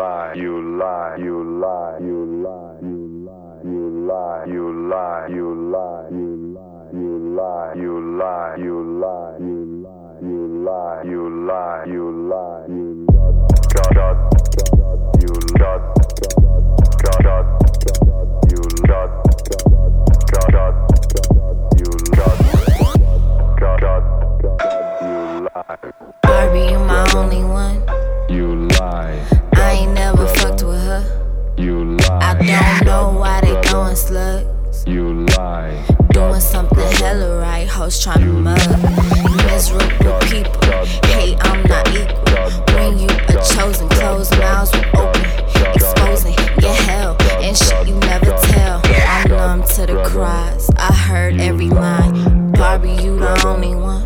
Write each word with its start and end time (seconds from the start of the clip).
lie, 0.00 0.32
you 0.34 0.78
lie, 0.78 1.16
you 1.18 1.44
lie, 1.60 1.98
you 2.00 2.24
lie, 2.42 2.80
you 2.80 3.00
lie, 3.20 3.60
you 3.66 3.84
lie, 4.08 4.46
you 4.48 4.72
lie, 4.88 5.26
you 5.28 5.54
lie, 5.70 6.08
you 6.10 6.28
lie, 6.40 6.94
you 6.94 7.20
lie, 7.36 7.74
you 7.76 8.00
lie, 8.16 8.56
you 8.58 8.76
lie, 9.00 9.36
you 9.40 9.60
lie, 9.84 10.22
you 10.22 10.40
lie, 10.64 11.02
you 11.04 11.22
lie, 11.46 11.84
you 11.86 12.04
lie, 12.30 12.64
you 12.68 13.06
got 13.74 13.90
got 13.94 14.16
you 15.20 15.32
got 15.58 15.82
got 17.02 17.18
got 17.20 17.44
you 18.48 18.62
got 18.88 19.10
got 20.30 20.46
got 20.50 20.74
you 21.76 21.90
got 22.16 22.36
got 23.60 23.76
got 23.80 24.02
you 25.02 25.18
lie. 25.44 25.78
Barbie, 26.22 26.72
you 26.72 26.78
my 26.78 27.04
only 27.14 27.44
one. 27.44 27.78
You 28.30 28.46
lie, 28.78 29.18
I 29.70 29.74
ain't 29.74 29.92
never 29.92 30.26
fucked 30.26 30.64
with 30.64 30.82
her. 30.82 31.54
you 31.56 31.96
I 32.10 32.34
don't 32.34 32.86
know 32.86 33.16
why 33.20 33.40
they 33.40 33.54
throwing 33.62 33.94
slugs. 33.94 34.84
you 34.84 35.24
lie, 35.38 35.86
Doing 36.10 36.40
something 36.40 36.90
hella 36.96 37.38
right, 37.38 37.68
hoes 37.68 38.02
trying 38.02 38.22
to 38.22 38.32
mug. 38.32 38.58
Miserable 39.46 40.18
people 40.26 40.60
hate 41.14 41.38
I'm 41.42 41.62
not 41.68 41.86
equal. 41.94 42.50
When 42.74 42.98
you 42.98 43.06
a 43.28 43.34
chosen, 43.54 43.88
closed 43.90 44.36
mouths 44.38 44.72
will 44.72 45.02
open, 45.02 45.24
exposing, 45.72 46.34
your 46.60 46.74
hell 46.88 47.16
and 47.40 47.56
shit 47.56 47.86
you 47.86 47.94
never 47.94 48.36
tell. 48.50 48.82
I'm 48.84 49.28
numb 49.28 49.62
to 49.76 49.86
the 49.86 50.02
cries, 50.04 50.68
I 50.78 50.92
heard 50.92 51.38
every 51.40 51.68
line. 51.70 52.50
Barbie, 52.50 52.90
you 53.04 53.20
the 53.20 53.46
only 53.46 53.76
one. 53.76 54.02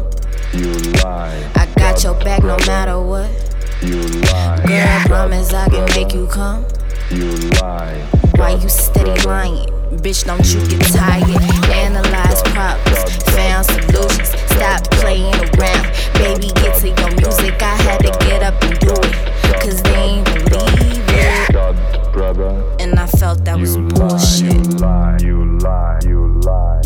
you 0.53 0.75
lie, 1.03 1.51
I 1.55 1.65
got 1.79 2.05
your 2.05 2.23
back 2.23 2.43
no 2.43 2.59
matter 2.67 3.01
what. 3.01 3.54
You 3.85 4.01
lie, 4.33 4.63
Girl, 4.67 5.01
promise 5.07 5.53
I 5.53 5.69
can 5.69 5.85
make 5.95 6.15
you 6.15 6.27
come. 6.27 6.65
you 7.11 7.31
lie, 7.61 8.01
Why 8.37 8.51
you 8.61 8.69
steady 8.69 9.21
lying? 9.27 9.69
Bitch, 10.03 10.25
don't 10.25 10.45
you 10.53 10.67
get 10.69 10.81
tired? 10.93 11.43
Analyze 11.71 12.43
problems, 12.53 13.23
found 13.35 13.67
solutions. 13.67 14.29
Stop 14.53 14.83
playing 14.93 15.35
around. 15.35 15.85
Baby, 16.15 16.49
get 16.61 16.81
to 16.81 16.89
your 16.89 17.11
music. 17.17 17.63
I 17.63 17.77
had 17.77 17.99
to 18.01 18.11
get 18.27 18.43
up 18.43 18.61
and 18.65 18.79
do 18.81 18.93
it. 18.93 19.15
Cause 19.63 19.83
they 19.83 19.95
ain't 19.95 20.25
believe 20.27 21.05
it. 21.09 22.81
And 22.81 22.99
I 22.99 23.07
felt 23.07 23.45
that 23.45 23.59
was 23.59 23.77
bullshit. 23.77 24.53
you 24.53 24.63
lie, 24.79 25.17
you 25.21 25.59
lie, 25.59 25.99
you 26.05 26.41
lie, 26.41 26.81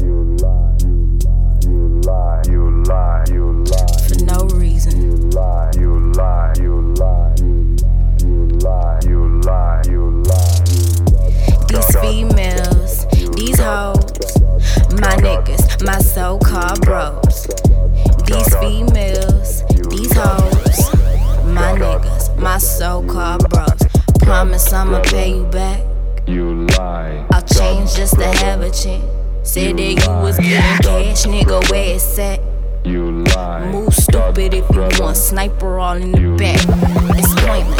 females, 12.18 13.06
these 13.36 13.60
hoes, 13.60 14.02
my 14.98 15.14
niggas, 15.22 15.84
my 15.86 15.98
so 15.98 16.36
called 16.38 16.80
bros. 16.80 17.46
These 18.26 18.54
females, 18.56 19.62
these 19.88 20.12
hoes, 20.16 20.94
my 21.44 21.78
niggas, 21.78 22.36
my 22.36 22.58
so 22.58 23.04
called 23.06 23.48
bros. 23.50 23.80
Promise 24.22 24.72
I'ma 24.72 25.00
pay 25.02 25.36
you 25.36 25.44
back. 25.46 25.80
You 26.26 26.66
lie, 26.76 27.24
I'll 27.30 27.42
change 27.42 27.94
just 27.94 28.14
to 28.14 28.26
have 28.26 28.62
a 28.62 28.70
chance. 28.70 29.04
Said 29.48 29.76
that 29.76 30.04
you 30.04 30.10
was 30.20 30.38
getting 30.38 30.82
cash, 30.82 31.24
nigga, 31.24 31.70
where 31.70 31.94
it's 31.94 32.18
at? 32.18 32.40
you 32.84 33.22
lie. 33.36 33.70
Move 33.70 33.94
stupid 33.94 34.54
if 34.54 34.64
you 34.74 34.88
want 34.98 35.16
sniper 35.16 35.78
all 35.78 35.96
in 35.96 36.12
the 36.12 36.36
back. 36.36 36.60
It's 37.18 37.34
pointless, 37.44 37.77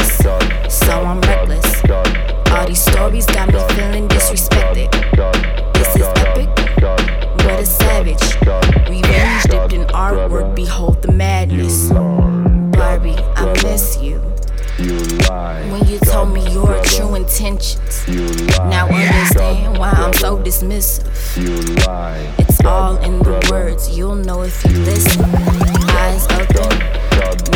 true 16.95 17.15
intentions. 17.15 18.03
you 18.07 18.27
lie, 18.27 18.69
Now 18.69 18.87
understand 18.87 19.77
why 19.77 19.91
I'm 19.91 20.13
so 20.13 20.37
dismissive. 20.37 21.05
you 21.37 21.75
lie. 21.85 22.33
It's 22.39 22.63
all 22.65 22.97
in 22.97 23.19
the 23.19 23.47
words, 23.51 23.95
you'll 23.97 24.15
know 24.15 24.41
if 24.43 24.63
you 24.65 24.71
listen. 24.79 25.23
Eyes 25.25 26.25
open, 26.31 26.79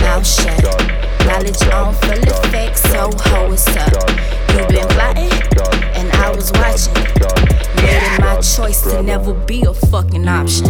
mouth 0.01 0.25
shut. 0.25 0.61
Knowledge 1.25 1.61
on 1.71 1.93
full 1.95 2.23
effect, 2.29 2.77
so 2.77 3.09
ho, 3.15 3.49
what's 3.49 3.67
up? 3.75 4.09
You've 4.53 4.67
been 4.67 4.87
plotting, 4.89 5.31
and 5.95 6.11
I 6.13 6.29
was 6.35 6.51
watching. 6.53 6.93
Made 7.77 8.03
it 8.03 8.19
my 8.19 8.39
choice 8.41 8.81
to 8.83 9.01
never 9.01 9.33
be 9.33 9.63
a 9.63 9.73
fucking 9.73 10.27
option. 10.27 10.67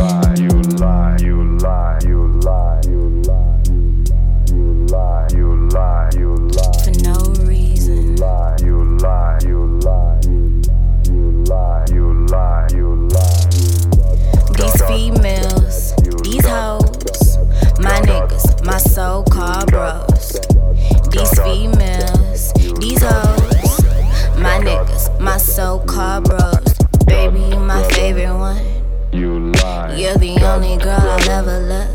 Lie, 29.61 29.95
You're 29.95 30.17
the 30.17 30.39
only 30.45 30.77
girl 30.77 30.99
I'll 30.99 31.29
ever 31.29 31.59
love. 31.59 31.89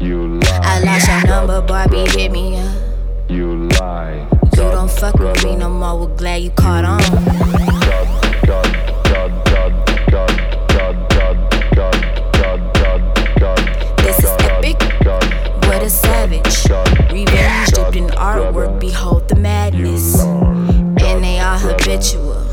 you 0.00 0.38
lie. 0.40 0.60
I 0.62 0.80
lost 0.80 1.08
your 1.08 1.26
number, 1.26 1.60
Barbie, 1.62 2.06
hit 2.10 2.30
me 2.32 2.56
up. 2.60 2.74
you 3.28 3.68
lie. 3.80 4.26
You 4.56 4.70
don't 4.70 4.90
fuck 4.90 5.14
with 5.18 5.42
me 5.44 5.56
no 5.56 5.68
more, 5.68 5.98
we're 6.06 6.16
glad 6.16 6.42
you 6.42 6.50
caught 6.50 6.84
on. 6.84 7.00
This 14.02 14.18
is 14.18 14.24
epic, 14.24 14.78
but 15.60 15.82
it's 15.82 15.94
savage. 15.94 16.68
Revenge 17.12 17.68
dipped 17.70 17.96
in 17.96 18.08
artwork, 18.08 18.80
behold 18.80 19.28
the 19.28 19.36
madness. 19.36 20.20
And 20.20 21.22
they 21.24 21.38
are 21.38 21.56
habitual. 21.58 22.44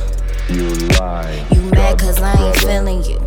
You 0.48 0.70
lie, 1.00 1.46
You 1.52 1.62
mad 1.72 2.00
cause 2.00 2.22
I 2.22 2.34
ain't 2.48 2.56
feeling 2.58 3.04
you. 3.04 3.20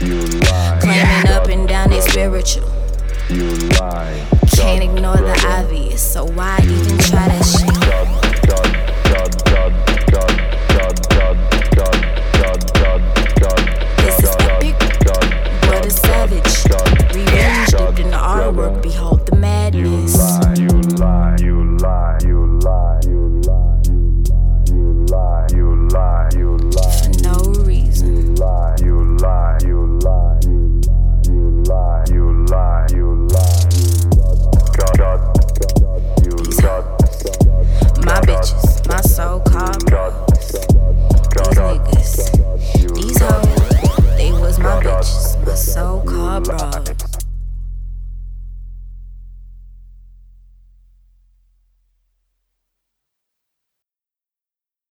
You 0.00 0.20
lie, 0.40 0.78
Claiming 0.80 1.28
up 1.32 1.46
and 1.48 1.68
down 1.68 1.90
they 1.90 2.00
spiritual. 2.00 2.68
you 3.28 3.50
lie. 3.78 4.26
Can't 4.54 4.71